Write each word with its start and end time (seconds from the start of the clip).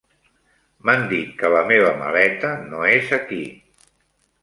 M'han 0.89 1.03
dit 1.11 1.35
que 1.43 1.53
la 1.57 1.63
meva 1.73 1.93
maleta 2.01 2.53
no 2.73 2.83
és 2.97 3.17
aquí. 3.23 3.43